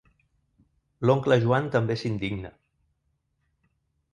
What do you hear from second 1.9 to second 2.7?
s'indigna.